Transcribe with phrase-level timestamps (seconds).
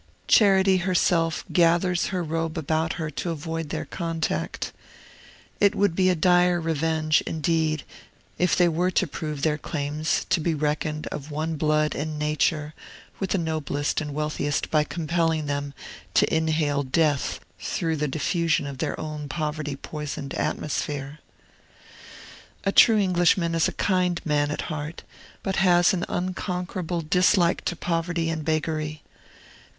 [0.27, 4.73] Charity herself gathers her robe about her to avoid their contact.
[5.59, 7.83] It would be a dire revenge, indeed,
[8.39, 12.73] if they were to prove their claims to be reckoned of one blood and nature
[13.19, 15.71] with the noblest and wealthiest by compelling them
[16.15, 21.19] to inhale death through the diffusion of their own poverty poisoned atmosphere.
[22.63, 25.03] A true Englishman is a kind man at heart,
[25.43, 29.03] but has an unconquerable dislike to poverty and beggary.